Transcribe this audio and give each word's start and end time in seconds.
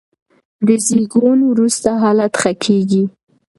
د 0.67 0.69
زېږون 0.85 1.39
وروسته 1.51 1.89
حالت 2.01 2.33
ښه 2.41 2.51
کېږي. 2.65 3.03